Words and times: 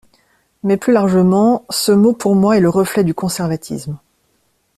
Mais 0.63 0.77
plus 0.77 0.93
largement, 0.93 1.63
ce 1.69 1.91
mot 1.91 2.11
pour 2.13 2.33
moi 2.33 2.57
est 2.57 2.59
le 2.59 2.69
reflet 2.71 3.03
du 3.03 3.13
conservatisme 3.13 3.99